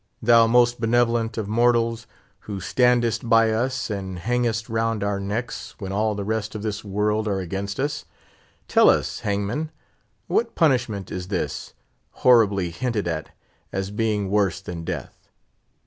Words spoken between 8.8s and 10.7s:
us, hangman, what